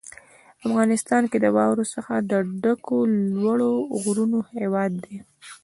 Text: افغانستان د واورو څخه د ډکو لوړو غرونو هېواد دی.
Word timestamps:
افغانستان 0.67 1.21
د 1.43 1.45
واورو 1.55 1.85
څخه 1.93 2.13
د 2.29 2.33
ډکو 2.61 2.97
لوړو 3.39 3.71
غرونو 4.01 4.39
هېواد 4.55 4.91
دی. 5.03 5.17